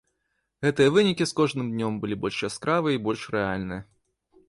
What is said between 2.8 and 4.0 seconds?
і больш рэальныя.